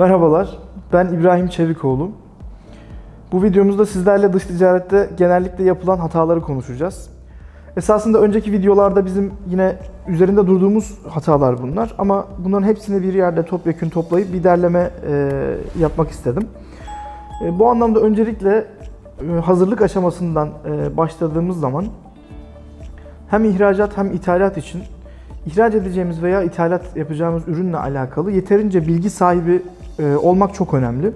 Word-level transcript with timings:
Merhabalar, 0.00 0.58
ben 0.92 1.06
İbrahim 1.06 1.48
Çevikoğlu. 1.48 2.10
Bu 3.32 3.42
videomuzda 3.42 3.86
sizlerle 3.86 4.32
dış 4.32 4.44
ticarette 4.44 5.10
genellikle 5.16 5.64
yapılan 5.64 5.98
hataları 5.98 6.42
konuşacağız. 6.42 7.10
Esasında 7.76 8.20
önceki 8.20 8.52
videolarda 8.52 9.06
bizim 9.06 9.32
yine 9.46 9.76
üzerinde 10.08 10.46
durduğumuz 10.46 10.98
hatalar 11.08 11.62
bunlar 11.62 11.94
ama 11.98 12.26
bunların 12.38 12.66
hepsini 12.66 13.02
bir 13.02 13.14
yerde 13.14 13.42
topyekun 13.42 13.88
toplayıp 13.88 14.32
bir 14.32 14.44
derleme 14.44 14.90
e, 15.06 15.30
yapmak 15.78 16.10
istedim. 16.10 16.48
E, 17.44 17.58
bu 17.58 17.68
anlamda 17.68 18.00
öncelikle 18.00 18.64
e, 19.20 19.40
hazırlık 19.40 19.82
aşamasından 19.82 20.48
e, 20.66 20.96
başladığımız 20.96 21.60
zaman 21.60 21.86
hem 23.28 23.44
ihracat 23.44 23.96
hem 23.96 24.12
ithalat 24.12 24.58
için 24.58 24.82
ihraç 25.46 25.74
edeceğimiz 25.74 26.22
veya 26.22 26.42
ithalat 26.42 26.96
yapacağımız 26.96 27.48
ürünle 27.48 27.76
alakalı 27.76 28.30
yeterince 28.30 28.86
bilgi 28.86 29.10
sahibi 29.10 29.62
e, 30.00 30.16
olmak 30.16 30.54
çok 30.54 30.74
önemli. 30.74 31.12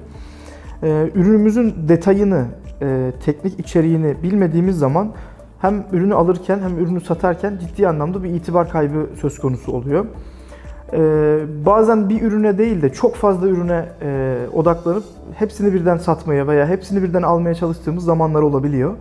E, 0.83 1.11
ürünümüzün 1.15 1.75
detayını, 1.89 2.45
e, 2.83 3.13
teknik 3.25 3.61
içeriğini 3.61 4.15
bilmediğimiz 4.23 4.79
zaman 4.79 5.09
hem 5.61 5.85
ürünü 5.93 6.15
alırken 6.15 6.59
hem 6.59 6.79
ürünü 6.79 7.01
satarken 7.01 7.59
ciddi 7.61 7.89
anlamda 7.89 8.23
bir 8.23 8.29
itibar 8.29 8.71
kaybı 8.71 9.07
söz 9.21 9.39
konusu 9.39 9.73
oluyor. 9.73 10.07
Bazen 11.67 12.09
bir 12.09 12.23
ürüne 12.23 12.59
değil 12.59 12.83
de 12.83 12.93
çok 12.93 13.15
fazla 13.15 13.49
ürüne 13.49 13.85
odaklanıp 14.53 15.05
hepsini 15.35 15.75
birden 15.75 15.97
satmaya 15.97 16.47
veya 16.47 16.69
hepsini 16.69 17.03
birden 17.03 17.23
almaya 17.23 17.55
çalıştığımız 17.55 18.05
zamanlar 18.05 18.43
olabiliyor. 18.43 18.95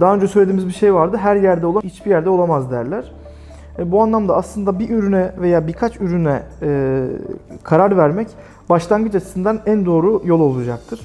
Daha 0.00 0.14
önce 0.14 0.28
söylediğimiz 0.28 0.66
bir 0.66 0.72
şey 0.72 0.94
vardı. 0.94 1.16
Her 1.16 1.36
yerde 1.36 1.66
olan 1.66 1.80
hiçbir 1.80 2.10
yerde 2.10 2.28
olamaz 2.28 2.70
derler. 2.70 3.12
Bu 3.84 4.02
anlamda 4.02 4.36
aslında 4.36 4.78
bir 4.78 4.90
ürüne 4.90 5.32
veya 5.40 5.66
birkaç 5.66 6.00
ürüne 6.00 6.42
karar 7.62 7.96
vermek 7.96 8.28
başlangıç 8.70 9.14
açısından 9.14 9.60
en 9.66 9.86
doğru 9.86 10.22
yol 10.24 10.40
olacaktır. 10.40 11.00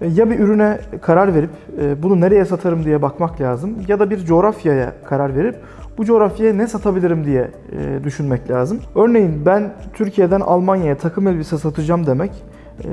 E, 0.00 0.06
ya 0.06 0.30
bir 0.30 0.38
ürüne 0.38 0.80
karar 1.02 1.34
verip 1.34 1.50
e, 1.80 2.02
bunu 2.02 2.20
nereye 2.20 2.44
satarım 2.44 2.84
diye 2.84 3.02
bakmak 3.02 3.40
lazım 3.40 3.74
ya 3.88 4.00
da 4.00 4.10
bir 4.10 4.24
coğrafyaya 4.24 4.92
karar 5.04 5.36
verip 5.36 5.56
bu 5.98 6.04
coğrafyaya 6.04 6.54
ne 6.54 6.66
satabilirim 6.66 7.24
diye 7.24 7.50
e, 7.72 8.04
düşünmek 8.04 8.50
lazım. 8.50 8.80
Örneğin 8.94 9.46
ben 9.46 9.72
Türkiye'den 9.94 10.40
Almanya'ya 10.40 10.98
takım 10.98 11.28
elbise 11.28 11.58
satacağım 11.58 12.06
demek 12.06 12.32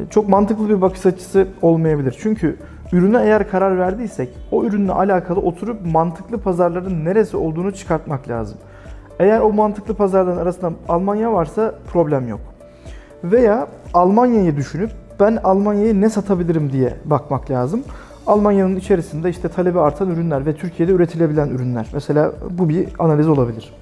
çok 0.10 0.30
mantıklı 0.30 0.70
bir 0.70 0.82
bakış 0.82 1.06
açısı 1.06 1.48
olmayabilir. 1.62 2.16
Çünkü 2.20 2.58
ürüne 2.92 3.22
eğer 3.24 3.50
karar 3.50 3.80
verdiysek 3.80 4.30
o 4.52 4.64
ürünle 4.64 4.92
alakalı 4.92 5.40
oturup 5.40 5.86
mantıklı 5.86 6.38
pazarların 6.38 7.06
neresi 7.06 7.38
olduğunu 7.38 7.72
çıkartmak 7.72 8.30
lazım. 8.30 8.58
Eğer 9.20 9.40
o 9.40 9.54
mantıklı 9.54 9.94
pazarların 9.94 10.38
arasında 10.38 10.72
Almanya 10.90 11.34
varsa 11.34 11.76
problem 11.94 12.28
yok. 12.28 12.40
Veya 13.24 13.68
Almanya'yı 13.96 14.56
düşünüp 14.56 14.92
ben 15.20 15.40
Almanya'ya 15.44 15.94
ne 15.94 16.10
satabilirim 16.10 16.72
diye 16.72 16.94
bakmak 17.06 17.52
lazım. 17.52 17.84
Almanya'nın 18.28 18.76
içerisinde 18.76 19.30
işte 19.30 19.50
talebi 19.50 19.80
artan 19.80 20.10
ürünler 20.10 20.46
ve 20.46 20.56
Türkiye'de 20.56 20.92
üretilebilen 20.92 21.50
ürünler. 21.50 21.88
Mesela 21.94 22.32
bu 22.50 22.70
bir 22.70 22.88
analiz 23.00 23.28
olabilir. 23.28 23.74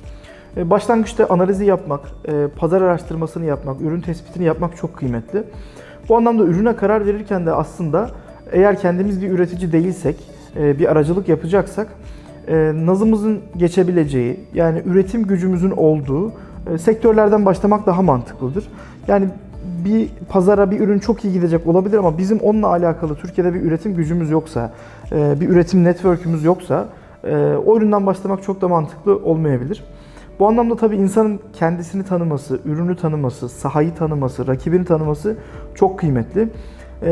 E, 0.58 0.70
başlangıçta 0.70 1.26
analizi 1.30 1.66
yapmak, 1.66 2.00
e, 2.28 2.48
pazar 2.48 2.82
araştırmasını 2.82 3.46
yapmak, 3.46 3.82
ürün 3.82 4.02
tespitini 4.02 4.44
yapmak 4.44 4.78
çok 4.78 4.98
kıymetli. 4.98 5.44
Bu 6.10 6.18
anlamda 6.18 6.44
ürüne 6.44 6.76
karar 6.76 7.06
verirken 7.06 7.46
de 7.46 7.52
aslında 7.52 8.10
eğer 8.52 8.80
kendimiz 8.80 9.22
bir 9.22 9.32
üretici 9.32 9.72
değilsek, 9.72 10.16
e, 10.58 10.80
bir 10.80 10.92
aracılık 10.92 11.30
yapacaksak 11.30 11.88
nazımızın 12.74 13.40
geçebileceği, 13.58 14.40
yani 14.54 14.82
üretim 14.86 15.28
gücümüzün 15.28 15.72
olduğu 15.72 16.32
sektörlerden 16.80 17.46
başlamak 17.46 17.86
daha 17.86 18.02
mantıklıdır. 18.02 18.68
Yani 19.08 19.28
bir 19.86 20.10
pazara 20.30 20.72
bir 20.72 20.80
ürün 20.80 21.00
çok 21.00 21.26
iyi 21.26 21.34
gidecek 21.34 21.68
olabilir 21.68 21.98
ama 21.98 22.18
bizim 22.18 22.40
onunla 22.40 22.68
alakalı 22.68 23.16
Türkiye'de 23.16 23.54
bir 23.54 23.62
üretim 23.62 23.96
gücümüz 23.96 24.30
yoksa, 24.30 24.74
bir 25.12 25.50
üretim 25.50 25.84
network'ümüz 25.84 26.44
yoksa 26.44 26.88
o 27.66 27.78
üründen 27.78 28.06
başlamak 28.06 28.44
çok 28.44 28.62
da 28.62 28.68
mantıklı 28.68 29.16
olmayabilir. 29.16 29.84
Bu 30.40 30.48
anlamda 30.48 30.76
tabii 30.76 30.96
insanın 30.96 31.40
kendisini 31.54 32.04
tanıması, 32.04 32.60
ürünü 32.66 32.96
tanıması, 32.96 33.50
sahayı 33.50 33.96
tanıması, 33.96 34.48
rakibini 34.48 34.86
tanıması 34.86 35.36
çok 35.76 36.00
kıymetli. 36.00 36.50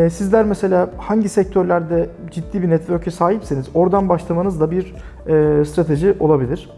Sizler 0.10 0.46
mesela 0.46 0.90
hangi 0.98 1.30
sektörlerde 1.30 2.10
ciddi 2.32 2.62
bir 2.62 2.70
network'e 2.70 3.12
sahipseniz 3.12 3.66
oradan 3.74 4.10
başlamanız 4.10 4.60
da 4.60 4.72
bir 4.72 4.96
strateji 5.66 6.16
olabilir. 6.20 6.70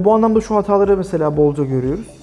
Bu 0.00 0.14
anlamda 0.14 0.40
şu 0.40 0.56
hataları 0.56 0.96
mesela 0.96 1.36
bolca 1.36 1.64
görüyoruz. 1.64 2.19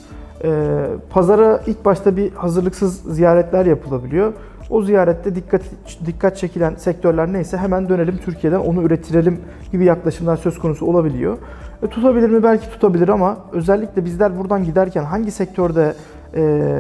Pazara 1.09 1.61
ilk 1.67 1.85
başta 1.85 2.17
bir 2.17 2.31
hazırlıksız 2.31 3.15
ziyaretler 3.15 3.65
yapılabiliyor. 3.65 4.33
O 4.69 4.81
ziyarette 4.81 5.35
dikkat 5.35 5.61
dikkat 6.05 6.37
çekilen 6.37 6.75
sektörler 6.75 7.33
neyse 7.33 7.57
hemen 7.57 7.89
dönelim 7.89 8.17
Türkiye'den 8.17 8.59
onu 8.59 8.83
ürettirelim 8.83 9.39
gibi 9.71 9.85
yaklaşımlar 9.85 10.37
söz 10.37 10.59
konusu 10.59 10.85
olabiliyor. 10.85 11.37
E, 11.83 11.87
tutabilir 11.87 12.29
mi? 12.29 12.43
Belki 12.43 12.69
tutabilir 12.69 13.09
ama 13.09 13.37
özellikle 13.51 14.05
bizler 14.05 14.39
buradan 14.39 14.63
giderken 14.63 15.03
hangi 15.03 15.31
sektörde 15.31 15.93
e, 16.35 16.71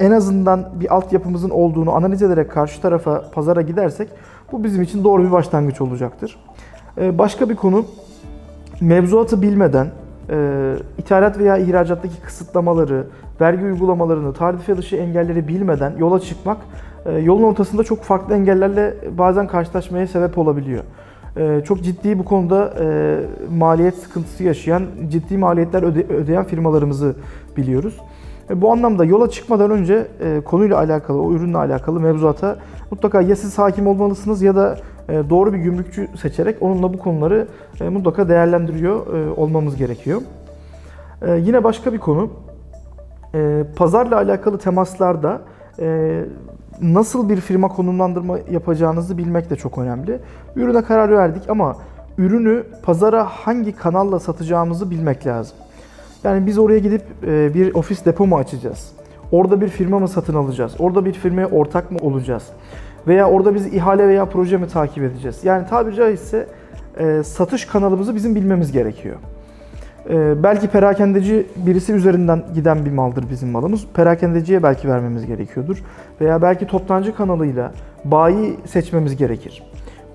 en 0.00 0.10
azından 0.10 0.68
bir 0.80 0.94
altyapımızın 0.94 1.50
olduğunu 1.50 1.92
analiz 1.92 2.22
ederek 2.22 2.50
karşı 2.50 2.82
tarafa 2.82 3.30
pazara 3.30 3.62
gidersek 3.62 4.08
bu 4.52 4.64
bizim 4.64 4.82
için 4.82 5.04
doğru 5.04 5.24
bir 5.24 5.32
başlangıç 5.32 5.80
olacaktır. 5.80 6.38
E, 6.98 7.18
başka 7.18 7.48
bir 7.48 7.56
konu 7.56 7.84
mevzuatı 8.80 9.42
bilmeden 9.42 9.86
e, 10.30 10.76
ithalat 10.98 11.38
veya 11.38 11.56
ihracattaki 11.56 12.20
kısıtlamaları, 12.20 13.06
vergi 13.40 13.64
uygulamalarını, 13.64 14.32
tarife 14.32 14.76
dışı 14.76 14.96
engelleri 14.96 15.48
bilmeden 15.48 15.92
yola 15.98 16.20
çıkmak 16.20 16.58
e, 17.06 17.12
yolun 17.18 17.42
ortasında 17.42 17.84
çok 17.84 18.02
farklı 18.02 18.34
engellerle 18.34 18.94
bazen 19.18 19.46
karşılaşmaya 19.46 20.06
sebep 20.06 20.38
olabiliyor. 20.38 20.82
E, 21.36 21.62
çok 21.64 21.82
ciddi 21.82 22.18
bu 22.18 22.24
konuda 22.24 22.74
e, 22.80 23.18
maliyet 23.58 23.94
sıkıntısı 23.94 24.44
yaşayan, 24.44 24.82
ciddi 25.08 25.38
maliyetler 25.38 25.82
öde, 25.82 26.14
ödeyen 26.14 26.44
firmalarımızı 26.44 27.14
biliyoruz. 27.56 28.00
E, 28.50 28.60
bu 28.60 28.72
anlamda 28.72 29.04
yola 29.04 29.30
çıkmadan 29.30 29.70
önce 29.70 30.06
e, 30.20 30.40
konuyla 30.40 30.78
alakalı, 30.78 31.22
o 31.22 31.32
ürünle 31.32 31.58
alakalı 31.58 32.00
mevzuata 32.00 32.56
mutlaka 32.90 33.20
ya 33.20 33.36
siz 33.36 33.58
hakim 33.58 33.86
olmalısınız 33.86 34.42
ya 34.42 34.56
da 34.56 34.76
doğru 35.30 35.52
bir 35.52 35.58
gümrükçü 35.58 36.08
seçerek 36.22 36.56
onunla 36.60 36.94
bu 36.94 36.98
konuları 36.98 37.48
e, 37.80 37.88
mutlaka 37.88 38.28
değerlendiriyor 38.28 39.14
e, 39.16 39.30
olmamız 39.30 39.76
gerekiyor. 39.76 40.22
Yine 41.38 41.64
başka 41.64 41.92
bir 41.92 41.98
konu, 41.98 42.30
pazarla 43.76 44.16
alakalı 44.16 44.58
temaslarda 44.58 45.40
nasıl 46.80 47.28
bir 47.28 47.36
firma 47.36 47.68
konumlandırma 47.68 48.38
yapacağınızı 48.50 49.18
bilmek 49.18 49.50
de 49.50 49.56
çok 49.56 49.78
önemli. 49.78 50.18
Ürüne 50.56 50.82
karar 50.82 51.10
verdik 51.10 51.42
ama 51.50 51.76
ürünü 52.18 52.64
pazara 52.82 53.24
hangi 53.24 53.72
kanalla 53.72 54.18
satacağımızı 54.20 54.90
bilmek 54.90 55.26
lazım. 55.26 55.56
Yani 56.24 56.46
biz 56.46 56.58
oraya 56.58 56.78
gidip 56.78 57.02
bir 57.54 57.74
ofis 57.74 58.04
depo 58.04 58.26
mu 58.26 58.36
açacağız? 58.36 58.92
Orada 59.32 59.60
bir 59.60 59.68
firma 59.68 59.98
mı 59.98 60.08
satın 60.08 60.34
alacağız? 60.34 60.72
Orada 60.78 61.04
bir 61.04 61.12
firmaya 61.12 61.50
ortak 61.50 61.90
mı 61.90 61.98
olacağız? 62.02 62.44
Veya 63.06 63.30
orada 63.30 63.54
biz 63.54 63.74
ihale 63.74 64.08
veya 64.08 64.24
proje 64.24 64.56
mi 64.56 64.68
takip 64.68 65.04
edeceğiz? 65.04 65.44
Yani 65.44 65.66
tabiri 65.66 65.94
caizse 65.94 66.46
e, 66.98 67.22
satış 67.22 67.64
kanalımızı 67.64 68.14
bizim 68.14 68.34
bilmemiz 68.34 68.72
gerekiyor. 68.72 69.16
E, 70.10 70.42
belki 70.42 70.68
perakendeci 70.68 71.46
birisi 71.56 71.92
üzerinden 71.92 72.42
giden 72.54 72.84
bir 72.84 72.92
maldır 72.92 73.30
bizim 73.30 73.50
malımız. 73.50 73.86
Perakendeciye 73.94 74.62
belki 74.62 74.88
vermemiz 74.88 75.26
gerekiyordur. 75.26 75.82
Veya 76.20 76.42
belki 76.42 76.66
toptancı 76.66 77.14
kanalıyla 77.14 77.72
bayi 78.04 78.56
seçmemiz 78.66 79.16
gerekir. 79.16 79.62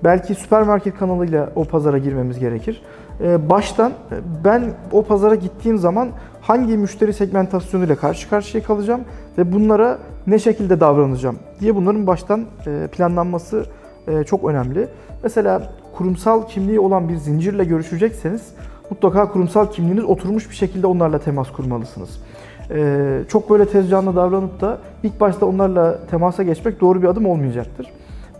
Belki 0.04 0.34
süpermarket 0.34 0.98
kanalıyla 0.98 1.50
o 1.54 1.64
pazara 1.64 1.98
girmemiz 1.98 2.38
gerekir. 2.38 2.82
E, 3.20 3.50
baştan 3.50 3.92
ben 4.44 4.62
o 4.92 5.02
pazara 5.02 5.34
gittiğim 5.34 5.78
zaman 5.78 6.08
hangi 6.46 6.76
müşteri 6.76 7.12
segmentasyonuyla 7.12 7.96
karşı 7.96 8.30
karşıya 8.30 8.62
kalacağım 8.64 9.00
ve 9.38 9.52
bunlara 9.52 9.98
ne 10.26 10.38
şekilde 10.38 10.80
davranacağım 10.80 11.36
diye 11.60 11.76
bunların 11.76 12.06
baştan 12.06 12.44
e, 12.66 12.86
planlanması 12.92 13.64
e, 14.08 14.24
çok 14.24 14.44
önemli. 14.44 14.88
Mesela 15.22 15.62
kurumsal 15.96 16.46
kimliği 16.46 16.80
olan 16.80 17.08
bir 17.08 17.16
zincirle 17.16 17.64
görüşecekseniz 17.64 18.42
mutlaka 18.90 19.32
kurumsal 19.32 19.66
kimliğiniz 19.66 20.04
oturmuş 20.04 20.50
bir 20.50 20.54
şekilde 20.54 20.86
onlarla 20.86 21.18
temas 21.18 21.52
kurmalısınız. 21.52 22.20
E, 22.70 23.20
çok 23.28 23.50
böyle 23.50 23.68
tez 23.68 23.90
canlı 23.90 24.16
davranıp 24.16 24.60
da 24.60 24.78
ilk 25.02 25.20
başta 25.20 25.46
onlarla 25.46 25.98
temasa 26.10 26.42
geçmek 26.42 26.80
doğru 26.80 27.02
bir 27.02 27.08
adım 27.08 27.26
olmayacaktır. 27.26 27.86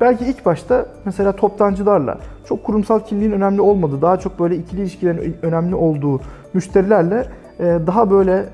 Belki 0.00 0.25
ilk 0.25 0.47
başta 0.47 0.87
mesela 1.05 1.32
toptancılarla 1.32 2.19
çok 2.44 2.64
kurumsal 2.64 3.00
kimliğin 3.00 3.32
önemli 3.32 3.61
olmadığı, 3.61 4.02
daha 4.02 4.17
çok 4.17 4.41
böyle 4.41 4.56
ikili 4.56 4.81
ilişkilerin 4.81 5.37
önemli 5.43 5.75
olduğu 5.75 6.20
müşterilerle 6.55 7.26
daha 7.58 8.11
böyle 8.11 8.44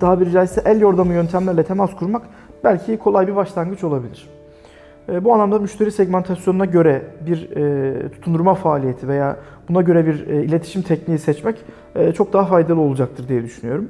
daha 0.00 0.20
bir 0.20 0.30
caizse 0.30 0.62
el 0.64 0.80
yordamı 0.80 1.12
yöntemlerle 1.12 1.64
temas 1.64 1.96
kurmak 1.96 2.22
belki 2.64 2.98
kolay 2.98 3.28
bir 3.28 3.36
başlangıç 3.36 3.84
olabilir. 3.84 4.28
E, 5.08 5.24
bu 5.24 5.34
anlamda 5.34 5.58
müşteri 5.58 5.92
segmentasyonuna 5.92 6.64
göre 6.64 7.02
bir 7.26 7.56
e, 7.56 8.08
tutundurma 8.08 8.54
faaliyeti 8.54 9.08
veya 9.08 9.36
buna 9.68 9.82
göre 9.82 10.06
bir 10.06 10.26
e, 10.26 10.44
iletişim 10.44 10.82
tekniği 10.82 11.18
seçmek 11.18 11.64
çok 12.16 12.32
daha 12.32 12.44
faydalı 12.44 12.80
olacaktır 12.80 13.28
diye 13.28 13.42
düşünüyorum. 13.42 13.88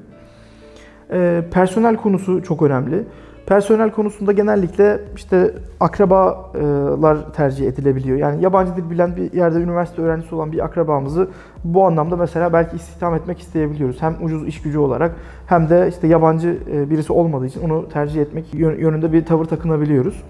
E, 1.12 1.42
personel 1.50 1.96
konusu 1.96 2.42
çok 2.42 2.62
önemli. 2.62 3.04
Personel 3.48 3.90
konusunda 3.90 4.32
genellikle 4.32 5.00
işte 5.16 5.54
akrabalar 5.80 7.32
tercih 7.32 7.68
edilebiliyor. 7.68 8.18
Yani 8.18 8.42
yabancı 8.42 8.76
dil 8.76 8.90
bilen 8.90 9.16
bir 9.16 9.32
yerde 9.32 9.58
üniversite 9.58 10.02
öğrencisi 10.02 10.34
olan 10.34 10.52
bir 10.52 10.64
akrabamızı 10.64 11.28
bu 11.64 11.86
anlamda 11.86 12.16
mesela 12.16 12.52
belki 12.52 12.76
istihdam 12.76 13.14
etmek 13.14 13.38
isteyebiliyoruz. 13.38 14.02
Hem 14.02 14.16
ucuz 14.22 14.48
iş 14.48 14.62
gücü 14.62 14.78
olarak 14.78 15.14
hem 15.46 15.68
de 15.68 15.88
işte 15.88 16.06
yabancı 16.06 16.58
birisi 16.90 17.12
olmadığı 17.12 17.46
için 17.46 17.60
onu 17.60 17.88
tercih 17.88 18.22
etmek 18.22 18.54
yönünde 18.54 19.12
bir 19.12 19.24
tavır 19.24 19.44
takınabiliyoruz. 19.44 20.22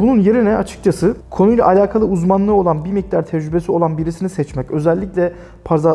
Bunun 0.00 0.18
yerine 0.18 0.56
açıkçası 0.56 1.16
konuyla 1.30 1.66
alakalı 1.66 2.04
uzmanlığı 2.04 2.54
olan 2.54 2.84
bir 2.84 2.92
miktar 2.92 3.22
tecrübesi 3.22 3.72
olan 3.72 3.98
birisini 3.98 4.28
seçmek, 4.28 4.70
özellikle 4.70 5.32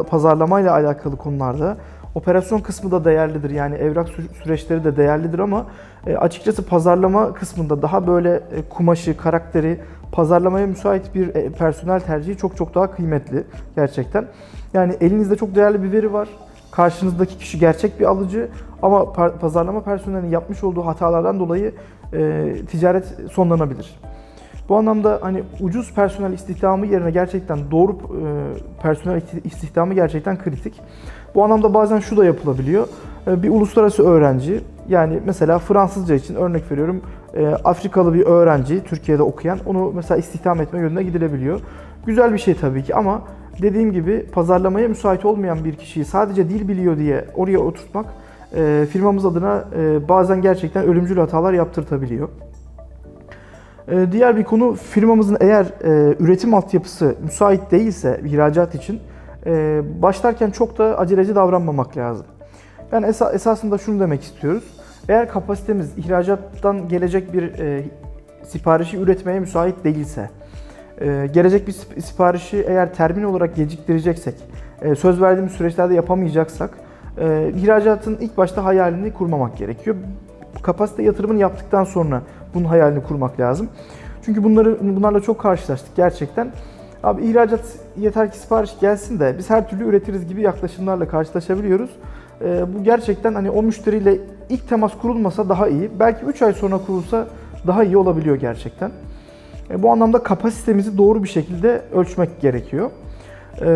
pazarlamayla 0.09 0.73
alakalı 0.73 1.15
konularda 1.15 1.77
Operasyon 2.15 2.59
kısmı 2.59 2.91
da 2.91 3.05
değerlidir. 3.05 3.49
Yani 3.49 3.75
evrak 3.75 4.09
süreçleri 4.43 4.83
de 4.83 4.97
değerlidir 4.97 5.39
ama 5.39 5.65
e, 6.07 6.15
açıkçası 6.15 6.65
pazarlama 6.65 7.33
kısmında 7.33 7.81
daha 7.81 8.07
böyle 8.07 8.33
e, 8.35 8.69
kumaşı, 8.69 9.17
karakteri, 9.17 9.79
pazarlamaya 10.11 10.67
müsait 10.67 11.15
bir 11.15 11.35
e, 11.35 11.49
personel 11.49 11.99
tercihi 11.99 12.37
çok 12.37 12.57
çok 12.57 12.75
daha 12.75 12.91
kıymetli 12.91 13.43
gerçekten. 13.75 14.25
Yani 14.73 14.95
elinizde 15.01 15.35
çok 15.35 15.55
değerli 15.55 15.83
bir 15.83 15.91
veri 15.91 16.13
var. 16.13 16.29
Karşınızdaki 16.71 17.37
kişi 17.37 17.59
gerçek 17.59 17.99
bir 17.99 18.05
alıcı 18.05 18.49
ama 18.81 19.13
pazarlama 19.13 19.83
personelinin 19.83 20.29
yapmış 20.29 20.63
olduğu 20.63 20.85
hatalardan 20.85 21.39
dolayı 21.39 21.73
ticaret 22.71 23.05
sonlanabilir. 23.31 23.99
Bu 24.69 24.77
anlamda 24.77 25.19
hani 25.21 25.43
ucuz 25.61 25.93
personel 25.93 26.33
istihdamı 26.33 26.85
yerine 26.85 27.11
gerçekten 27.11 27.71
doğru 27.71 27.97
personel 28.81 29.21
istihdamı 29.43 29.93
gerçekten 29.93 30.37
kritik. 30.37 30.81
Bu 31.35 31.43
anlamda 31.43 31.73
bazen 31.73 31.99
şu 31.99 32.17
da 32.17 32.25
yapılabiliyor. 32.25 32.87
E, 33.27 33.43
bir 33.43 33.49
uluslararası 33.49 34.07
öğrenci 34.07 34.61
yani 34.89 35.19
mesela 35.25 35.59
Fransızca 35.59 36.15
için 36.15 36.35
örnek 36.35 36.71
veriyorum 36.71 37.01
e, 37.33 37.47
Afrikalı 37.47 38.13
bir 38.13 38.25
öğrenci 38.25 38.83
Türkiye'de 38.83 39.23
okuyan 39.23 39.59
onu 39.65 39.91
mesela 39.95 40.17
istihdam 40.17 40.61
etme 40.61 40.79
yönüne 40.79 41.03
gidilebiliyor. 41.03 41.59
Güzel 42.05 42.33
bir 42.33 42.37
şey 42.37 42.53
tabii 42.53 42.83
ki 42.83 42.95
ama 42.95 43.21
dediğim 43.61 43.91
gibi 43.91 44.25
pazarlamaya 44.31 44.87
müsait 44.87 45.25
olmayan 45.25 45.65
bir 45.65 45.75
kişiyi 45.75 46.05
sadece 46.05 46.49
dil 46.49 46.67
biliyor 46.67 46.97
diye 46.97 47.25
oraya 47.35 47.59
oturtmak 47.59 48.05
firmamız 48.91 49.25
adına 49.25 49.63
bazen 50.09 50.41
gerçekten 50.41 50.85
ölümcül 50.85 51.17
hatalar 51.17 51.53
yaptırtabiliyor. 51.53 52.29
Ee, 53.91 54.07
diğer 54.11 54.37
bir 54.37 54.43
konu 54.43 54.73
firmamızın 54.73 55.37
eğer 55.39 55.65
e, 55.65 56.15
üretim 56.19 56.53
altyapısı 56.53 57.15
müsait 57.23 57.71
değilse 57.71 58.21
ihracat 58.25 58.75
için 58.75 58.99
e, 59.45 59.81
başlarken 60.01 60.51
çok 60.51 60.77
da 60.77 60.97
aceleci 60.97 61.35
davranmamak 61.35 61.97
lazım. 61.97 62.25
Yani 62.91 63.05
esasında 63.33 63.77
şunu 63.77 63.99
demek 63.99 64.23
istiyoruz. 64.23 64.63
Eğer 65.09 65.29
kapasitemiz 65.29 65.97
ihracattan 65.97 66.87
gelecek 66.87 67.33
bir 67.33 67.59
e, 67.59 67.83
siparişi 68.43 68.97
üretmeye 68.97 69.39
müsait 69.39 69.83
değilse, 69.83 70.29
gelecek 71.33 71.67
bir 71.67 71.71
siparişi 72.01 72.65
eğer 72.67 72.93
termin 72.93 73.23
olarak 73.23 73.55
geciktireceksek, 73.55 74.35
söz 74.97 75.21
verdiğimiz 75.21 75.53
süreçlerde 75.53 75.93
yapamayacaksak, 75.93 76.69
ihracatın 77.55 78.17
ilk 78.21 78.37
başta 78.37 78.63
hayalini 78.63 79.13
kurmamak 79.13 79.57
gerekiyor. 79.57 79.95
Kapasite 80.61 81.03
yatırımını 81.03 81.39
yaptıktan 81.39 81.83
sonra 81.83 82.21
bunun 82.53 82.65
hayalini 82.65 83.03
kurmak 83.03 83.39
lazım. 83.39 83.69
Çünkü 84.25 84.43
bunları 84.43 84.77
bunlarla 84.81 85.19
çok 85.19 85.39
karşılaştık 85.39 85.95
gerçekten. 85.95 86.51
Abi 87.05 87.25
ihracat 87.25 87.61
yeter 87.97 88.31
ki 88.31 88.37
sipariş 88.37 88.79
gelsin 88.81 89.19
de 89.19 89.35
biz 89.37 89.49
her 89.49 89.69
türlü 89.69 89.83
üretiriz 89.83 90.27
gibi 90.27 90.41
yaklaşımlarla 90.41 91.07
karşılaşabiliyoruz. 91.07 91.89
E, 92.41 92.73
bu 92.73 92.83
gerçekten 92.83 93.33
hani 93.33 93.49
o 93.49 93.63
müşteriyle 93.63 94.17
ilk 94.49 94.69
temas 94.69 94.97
kurulmasa 95.01 95.49
daha 95.49 95.67
iyi. 95.67 95.89
Belki 95.99 96.25
3 96.25 96.41
ay 96.41 96.53
sonra 96.53 96.77
kurulsa 96.77 97.27
daha 97.67 97.83
iyi 97.83 97.97
olabiliyor 97.97 98.35
gerçekten. 98.35 98.91
E, 99.69 99.83
bu 99.83 99.91
anlamda 99.91 100.23
kapasitemizi 100.23 100.97
doğru 100.97 101.23
bir 101.23 101.29
şekilde 101.29 101.81
ölçmek 101.93 102.41
gerekiyor. 102.41 102.89
E, 103.61 103.67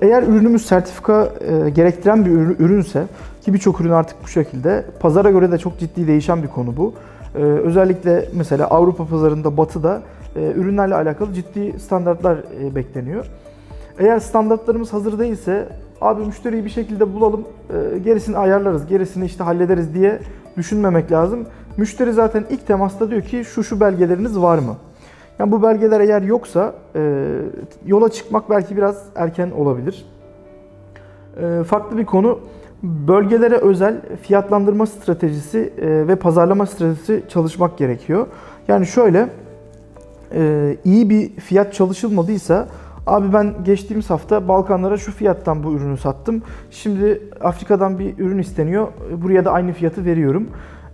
eğer 0.00 0.22
ürünümüz 0.22 0.66
sertifika 0.66 1.28
e, 1.40 1.70
gerektiren 1.70 2.26
bir 2.26 2.30
ürünse 2.58 3.04
ki 3.40 3.54
birçok 3.54 3.80
ürün 3.80 3.90
artık 3.90 4.22
bu 4.22 4.28
şekilde 4.28 4.84
pazara 5.00 5.30
göre 5.30 5.52
de 5.52 5.58
çok 5.58 5.78
ciddi 5.78 6.06
değişen 6.06 6.42
bir 6.42 6.48
konu 6.48 6.76
bu. 6.76 6.94
Ee, 7.34 7.38
özellikle 7.38 8.28
mesela 8.32 8.66
Avrupa 8.66 9.06
pazarında, 9.06 9.56
Batı'da 9.56 9.96
e, 9.96 10.02
ürünlerle 10.40 10.94
alakalı 10.94 11.32
ciddi 11.32 11.78
standartlar 11.78 12.38
e, 12.60 12.74
bekleniyor. 12.74 13.26
Eğer 13.98 14.18
standartlarımız 14.18 14.92
hazır 14.92 15.18
değilse, 15.18 15.68
abi 16.00 16.24
müşteriyi 16.24 16.64
bir 16.64 16.70
şekilde 16.70 17.14
bulalım, 17.14 17.44
e, 17.94 17.98
gerisini 17.98 18.36
ayarlarız, 18.36 18.86
gerisini 18.86 19.24
işte 19.24 19.44
hallederiz 19.44 19.94
diye 19.94 20.18
düşünmemek 20.56 21.12
lazım. 21.12 21.46
Müşteri 21.76 22.12
zaten 22.12 22.44
ilk 22.50 22.66
temasta 22.66 23.10
diyor 23.10 23.22
ki 23.22 23.44
şu 23.44 23.64
şu 23.64 23.80
belgeleriniz 23.80 24.38
var 24.38 24.58
mı? 24.58 24.76
Yani 25.38 25.52
bu 25.52 25.62
belgeler 25.62 26.00
eğer 26.00 26.22
yoksa 26.22 26.74
yola 27.86 28.08
çıkmak 28.08 28.50
belki 28.50 28.76
biraz 28.76 29.04
erken 29.14 29.50
olabilir. 29.50 30.06
Farklı 31.66 31.98
bir 31.98 32.06
konu 32.06 32.38
bölgelere 32.82 33.56
özel 33.56 34.00
fiyatlandırma 34.22 34.86
stratejisi 34.86 35.72
e, 35.78 36.08
ve 36.08 36.16
pazarlama 36.16 36.66
stratejisi 36.66 37.22
çalışmak 37.28 37.78
gerekiyor. 37.78 38.26
Yani 38.68 38.86
şöyle 38.86 39.28
e, 40.34 40.76
iyi 40.84 41.10
bir 41.10 41.36
fiyat 41.36 41.74
çalışılmadıysa 41.74 42.68
abi 43.06 43.32
ben 43.32 43.54
geçtiğimiz 43.64 44.10
hafta 44.10 44.48
Balkanlara 44.48 44.96
şu 44.96 45.12
fiyattan 45.12 45.64
bu 45.64 45.72
ürünü 45.72 45.96
sattım. 45.96 46.42
Şimdi 46.70 47.22
Afrika'dan 47.40 47.98
bir 47.98 48.18
ürün 48.18 48.38
isteniyor. 48.38 48.88
Buraya 49.16 49.44
da 49.44 49.52
aynı 49.52 49.72
fiyatı 49.72 50.04
veriyorum. 50.04 50.48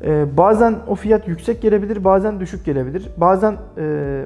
E, 0.04 0.36
bazen 0.36 0.74
o 0.88 0.94
fiyat 0.94 1.28
yüksek 1.28 1.62
gelebilir, 1.62 2.04
bazen 2.04 2.40
düşük 2.40 2.64
gelebilir. 2.64 3.08
Bazen 3.16 3.56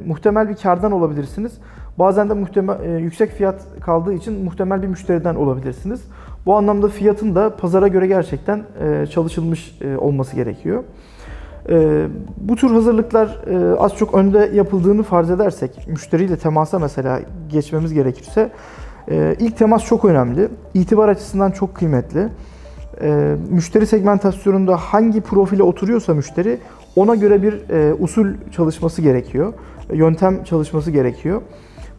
muhtemel 0.07 0.49
bir 0.49 0.57
kardan 0.57 0.93
olabilirsiniz. 0.93 1.53
Bazen 1.99 2.29
de 2.29 2.35
muhtemel 2.35 2.99
yüksek 3.01 3.31
fiyat 3.31 3.67
kaldığı 3.81 4.13
için 4.13 4.45
muhtemel 4.45 4.83
bir 4.83 4.87
müşteriden 4.87 5.35
olabilirsiniz. 5.35 6.03
Bu 6.47 6.55
anlamda 6.57 6.89
fiyatın 6.89 7.35
da 7.35 7.57
pazara 7.57 7.89
göre 7.89 8.07
gerçekten 8.07 8.63
e, 8.81 9.07
çalışılmış 9.07 9.79
e, 9.81 9.97
olması 9.97 10.37
gerekiyor. 10.37 10.85
E, 11.69 12.07
bu 12.37 12.57
tür 12.57 12.71
hazırlıklar 12.71 13.39
az 13.79 13.97
çok 13.97 14.15
önde 14.15 14.51
yapıldığını 14.55 15.03
farz 15.03 15.31
edersek, 15.31 15.89
müşteriyle 15.89 16.37
temasa 16.37 16.79
mesela 16.79 17.21
geçmemiz 17.49 17.95
gerekirse, 17.95 18.51
ilk 19.39 19.57
temas 19.57 19.85
çok 19.85 20.05
önemli. 20.05 20.49
İtibar 20.75 21.09
açısından 21.09 21.51
çok 21.51 21.75
kıymetli. 21.75 22.29
Müşteri 23.51 23.87
segmentasyonunda 23.87 24.77
hangi 24.77 25.21
profile 25.21 25.63
oturuyorsa 25.63 26.15
müşteri, 26.15 26.59
ona 26.97 27.15
göre 27.15 27.43
bir 27.43 27.55
usul 27.99 28.27
çalışması 28.53 29.03
gerekiyor. 29.03 29.53
Yöntem 29.93 30.45
çalışması 30.45 30.91
gerekiyor. 30.91 31.43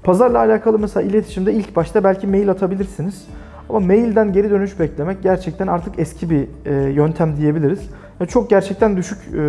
Pazarla 0.03 0.39
alakalı 0.39 0.79
mesela 0.79 1.07
iletişimde 1.07 1.53
ilk 1.53 1.75
başta 1.75 2.03
belki 2.03 2.27
mail 2.27 2.49
atabilirsiniz. 2.49 3.27
Ama 3.69 3.79
mailden 3.79 4.33
geri 4.33 4.49
dönüş 4.49 4.79
beklemek 4.79 5.23
gerçekten 5.23 5.67
artık 5.67 5.99
eski 5.99 6.29
bir 6.29 6.47
e, 6.65 6.91
yöntem 6.91 7.37
diyebiliriz. 7.37 7.89
Yani 8.19 8.29
çok 8.29 8.49
gerçekten 8.49 8.97
düşük 8.97 9.17
e, 9.33 9.39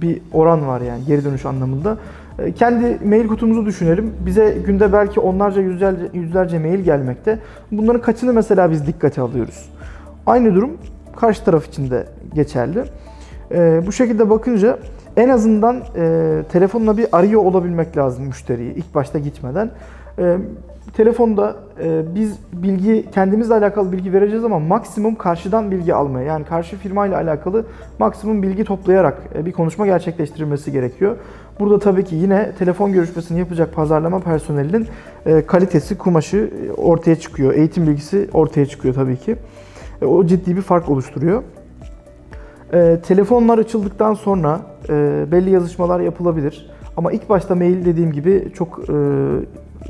bir 0.00 0.22
oran 0.32 0.66
var 0.68 0.80
yani 0.80 1.04
geri 1.06 1.24
dönüş 1.24 1.46
anlamında. 1.46 1.96
E, 2.38 2.52
kendi 2.52 2.98
mail 3.04 3.28
kutumuzu 3.28 3.66
düşünelim. 3.66 4.14
Bize 4.26 4.58
günde 4.66 4.92
belki 4.92 5.20
onlarca 5.20 5.62
yüzlerce, 5.62 6.08
yüzlerce 6.12 6.58
mail 6.58 6.80
gelmekte. 6.80 7.38
Bunların 7.72 8.02
kaçını 8.02 8.32
mesela 8.32 8.70
biz 8.70 8.86
dikkate 8.86 9.20
alıyoruz. 9.20 9.70
Aynı 10.26 10.54
durum 10.54 10.70
karşı 11.16 11.44
taraf 11.44 11.66
için 11.66 11.90
de 11.90 12.06
geçerli. 12.34 12.84
E, 13.50 13.82
bu 13.86 13.92
şekilde 13.92 14.30
bakınca 14.30 14.78
en 15.16 15.28
azından 15.28 15.82
e, 15.96 16.42
telefonla 16.52 16.96
bir 16.96 17.06
arıyor 17.12 17.42
olabilmek 17.44 17.96
lazım 17.96 18.24
müşteriyi 18.24 18.74
ilk 18.74 18.94
başta 18.94 19.18
gitmeden. 19.18 19.70
E, 20.18 20.38
telefonda 20.96 21.56
e, 21.82 22.14
biz 22.14 22.38
bilgi 22.52 23.04
kendimizle 23.14 23.54
alakalı 23.54 23.92
bilgi 23.92 24.12
vereceğiz 24.12 24.44
ama 24.44 24.58
maksimum 24.58 25.14
karşıdan 25.14 25.70
bilgi 25.70 25.94
almaya 25.94 26.26
yani 26.26 26.44
karşı 26.44 26.76
firma 26.76 27.06
ile 27.06 27.16
alakalı 27.16 27.66
maksimum 27.98 28.42
bilgi 28.42 28.64
toplayarak 28.64 29.22
e, 29.34 29.46
bir 29.46 29.52
konuşma 29.52 29.86
gerçekleştirilmesi 29.86 30.72
gerekiyor. 30.72 31.16
Burada 31.60 31.78
tabii 31.78 32.04
ki 32.04 32.14
yine 32.14 32.52
telefon 32.58 32.92
görüşmesini 32.92 33.38
yapacak 33.38 33.74
pazarlama 33.74 34.20
personelinin 34.20 34.86
e, 35.26 35.46
kalitesi, 35.46 35.98
kumaşı 35.98 36.50
e, 36.66 36.72
ortaya 36.72 37.16
çıkıyor. 37.16 37.54
Eğitim 37.54 37.86
bilgisi 37.86 38.28
ortaya 38.32 38.66
çıkıyor 38.66 38.94
tabii 38.94 39.16
ki. 39.16 39.36
E, 40.02 40.06
o 40.06 40.26
ciddi 40.26 40.56
bir 40.56 40.62
fark 40.62 40.88
oluşturuyor. 40.88 41.42
E, 42.72 42.98
telefonlar 43.06 43.58
açıldıktan 43.58 44.14
sonra 44.14 44.60
e, 44.88 45.24
belli 45.32 45.50
yazışmalar 45.50 46.00
yapılabilir. 46.00 46.70
Ama 46.96 47.12
ilk 47.12 47.28
başta 47.28 47.54
mail 47.54 47.84
dediğim 47.84 48.12
gibi 48.12 48.52
çok 48.54 48.80
e, 48.88 48.94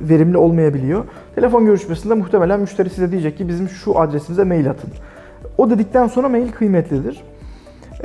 verimli 0.00 0.37
olmayabiliyor. 0.37 1.05
Telefon 1.35 1.65
görüşmesinde 1.65 2.15
muhtemelen 2.15 2.61
müşteri 2.61 2.91
size 2.91 3.11
diyecek 3.11 3.38
ki 3.38 3.49
bizim 3.49 3.69
şu 3.69 3.99
adresimize 4.00 4.45
mail 4.45 4.71
atın. 4.71 4.91
O 5.59 5.71
dedikten 5.71 6.07
sonra 6.07 6.29
mail 6.29 6.53
kıymetlidir. 6.53 7.23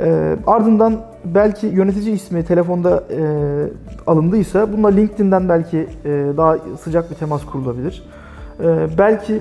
E, 0.00 0.36
ardından 0.46 1.00
belki 1.24 1.66
yönetici 1.66 2.14
ismi 2.14 2.44
telefonda 2.44 3.04
e, 3.10 3.20
alındıysa 4.06 4.72
bununla 4.72 4.88
LinkedIn'den 4.88 5.48
belki 5.48 5.78
e, 6.04 6.10
daha 6.36 6.56
sıcak 6.80 7.10
bir 7.10 7.16
temas 7.16 7.46
kurulabilir. 7.46 8.04
E, 8.60 8.86
belki 8.98 9.40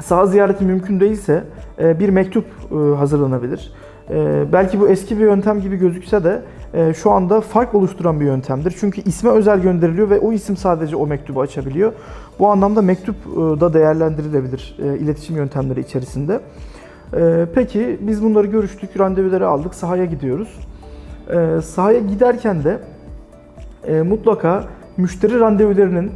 saha 0.00 0.26
ziyareti 0.26 0.64
mümkün 0.64 1.00
değilse 1.00 1.44
e, 1.78 1.98
bir 1.98 2.08
mektup 2.08 2.44
e, 2.72 2.96
hazırlanabilir. 2.96 3.72
Ee, 4.10 4.44
belki 4.52 4.80
bu 4.80 4.88
eski 4.88 5.18
bir 5.18 5.24
yöntem 5.24 5.60
gibi 5.60 5.76
gözükse 5.76 6.24
de 6.24 6.30
e, 6.30 6.61
şu 6.96 7.10
anda 7.10 7.40
fark 7.40 7.74
oluşturan 7.74 8.20
bir 8.20 8.24
yöntemdir. 8.24 8.74
Çünkü 8.80 9.00
isme 9.00 9.30
özel 9.30 9.60
gönderiliyor 9.60 10.10
ve 10.10 10.18
o 10.18 10.32
isim 10.32 10.56
sadece 10.56 10.96
o 10.96 11.06
mektubu 11.06 11.40
açabiliyor. 11.40 11.92
Bu 12.38 12.48
anlamda 12.48 12.82
mektup 12.82 13.16
e, 13.26 13.60
da 13.60 13.74
değerlendirilebilir 13.74 14.76
e, 14.82 14.98
iletişim 14.98 15.36
yöntemleri 15.36 15.80
içerisinde. 15.80 16.40
E, 17.16 17.46
Peki 17.54 17.98
biz 18.00 18.22
bunları 18.22 18.46
görüştük, 18.46 19.00
randevuları 19.00 19.48
aldık, 19.48 19.74
sahaya 19.74 20.04
gidiyoruz. 20.04 20.58
Sahaya 21.64 21.98
giderken 21.98 22.64
de 22.64 22.78
mutlaka 24.02 24.64
müşteri 24.96 25.40
randevularının 25.40 26.10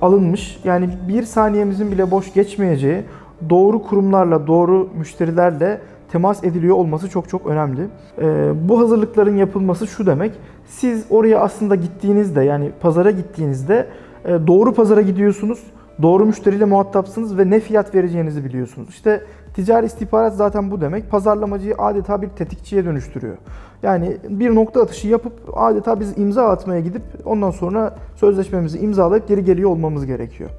alınmış 0.00 0.60
yani 0.64 0.90
bir 1.08 1.22
saniyemizin 1.22 1.92
bile 1.92 2.10
boş 2.10 2.32
geçmeyeceği 2.32 3.02
doğru 3.50 3.82
kurumlarla, 3.82 4.46
doğru 4.46 4.88
müşterilerle 4.98 5.80
temas 6.12 6.44
ediliyor 6.44 6.76
olması 6.76 7.08
çok 7.08 7.28
çok 7.28 7.46
önemli. 7.46 7.88
E, 8.18 8.52
bu 8.68 8.80
hazırlıkların 8.80 9.36
yapılması 9.36 9.86
şu 9.86 10.06
demek, 10.06 10.32
siz 10.66 11.04
oraya 11.10 11.40
aslında 11.40 11.74
gittiğinizde 11.74 12.42
yani 12.42 12.70
pazara 12.80 13.10
gittiğinizde 13.10 13.86
e, 14.24 14.46
doğru 14.46 14.74
pazara 14.74 15.00
gidiyorsunuz, 15.00 15.62
doğru 16.02 16.26
müşteriyle 16.26 16.64
muhatapsınız 16.64 17.38
ve 17.38 17.50
ne 17.50 17.60
fiyat 17.60 17.94
vereceğinizi 17.94 18.44
biliyorsunuz. 18.44 18.88
İşte 18.88 19.22
ticari 19.54 19.86
istihbarat 19.86 20.36
zaten 20.36 20.70
bu 20.70 20.80
demek. 20.80 21.10
Pazarlamacıyı 21.10 21.74
adeta 21.78 22.22
bir 22.22 22.28
tetikçiye 22.28 22.84
dönüştürüyor. 22.84 23.36
Yani 23.82 24.16
bir 24.28 24.54
nokta 24.54 24.82
atışı 24.82 25.08
yapıp 25.08 25.32
adeta 25.54 26.00
biz 26.00 26.18
imza 26.18 26.48
atmaya 26.48 26.80
gidip 26.80 27.02
ondan 27.24 27.50
sonra 27.50 27.96
sözleşmemizi 28.16 28.78
imzalayıp 28.78 29.28
geri 29.28 29.44
geliyor 29.44 29.70
olmamız 29.70 30.06
gerekiyor. 30.06 30.50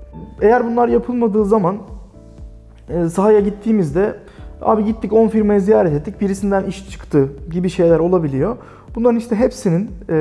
Eğer 0.41 0.65
bunlar 0.65 0.87
yapılmadığı 0.87 1.45
zaman 1.45 1.77
e, 2.89 3.09
sahaya 3.09 3.39
gittiğimizde 3.39 4.15
abi 4.65 4.85
gittik 4.85 5.13
10 5.13 5.27
firmayı 5.27 5.61
ziyaret 5.61 5.93
ettik 5.93 6.21
birisinden 6.21 6.63
iş 6.63 6.89
çıktı 6.89 7.29
gibi 7.51 7.69
şeyler 7.69 7.99
olabiliyor. 7.99 8.57
Bunların 8.95 9.17
işte 9.17 9.35
hepsinin 9.35 9.91
e, 10.09 10.15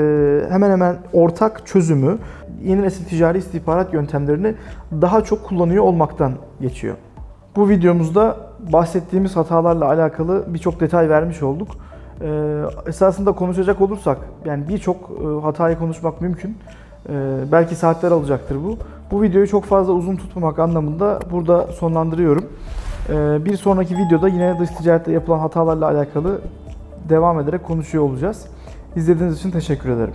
hemen 0.50 0.70
hemen 0.70 0.96
ortak 1.12 1.66
çözümü 1.66 2.18
yeni 2.62 2.82
nesil 2.82 3.04
ticari 3.04 3.38
istihbarat 3.38 3.94
yöntemlerini 3.94 4.54
daha 5.00 5.24
çok 5.24 5.44
kullanıyor 5.44 5.84
olmaktan 5.84 6.32
geçiyor. 6.60 6.96
Bu 7.56 7.68
videomuzda 7.68 8.36
bahsettiğimiz 8.72 9.36
hatalarla 9.36 9.86
alakalı 9.86 10.44
birçok 10.48 10.80
detay 10.80 11.08
vermiş 11.08 11.42
olduk. 11.42 11.68
Ee, 12.20 12.62
esasında 12.86 13.32
konuşacak 13.32 13.80
olursak 13.80 14.18
yani 14.44 14.68
birçok 14.68 14.96
e, 14.96 15.40
hatayı 15.42 15.78
konuşmak 15.78 16.20
mümkün. 16.20 16.56
Belki 17.52 17.74
saatler 17.74 18.10
alacaktır 18.10 18.56
bu. 18.64 18.76
Bu 19.10 19.22
videoyu 19.22 19.48
çok 19.48 19.64
fazla 19.64 19.92
uzun 19.92 20.16
tutmamak 20.16 20.58
anlamında 20.58 21.18
burada 21.30 21.66
sonlandırıyorum. 21.66 22.44
Ee, 23.08 23.44
bir 23.44 23.56
sonraki 23.56 23.96
videoda 23.96 24.28
yine 24.28 24.58
dış 24.58 24.70
ticarette 24.70 25.12
yapılan 25.12 25.38
hatalarla 25.38 25.88
alakalı 25.88 26.40
devam 27.08 27.40
ederek 27.40 27.64
konuşuyor 27.64 28.04
olacağız. 28.04 28.46
İzlediğiniz 28.96 29.38
için 29.38 29.50
teşekkür 29.50 29.88
ederim. 29.88 30.14